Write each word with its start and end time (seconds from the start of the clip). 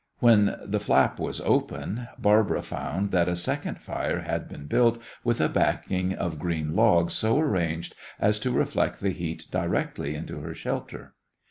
When 0.17 0.57
the 0.65 0.79
flap 0.79 1.19
was 1.19 1.41
open, 1.41 2.07
Barbara 2.17 2.63
found 2.63 3.11
that 3.11 3.27
a 3.29 3.35
second 3.35 3.77
fire 3.79 4.21
had 4.21 4.49
been 4.49 4.65
built 4.65 4.97
with 5.23 5.39
a 5.39 5.47
backing 5.47 6.15
of 6.15 6.39
green 6.39 6.75
logs 6.75 7.13
so 7.13 7.37
arranged 7.39 7.93
as 8.19 8.39
to 8.39 8.51
reflect 8.51 8.99
the 8.99 9.11
heat 9.11 9.45
directly 9.51 10.15
into 10.15 10.39
her 10.39 10.55
shelter. 10.55 11.13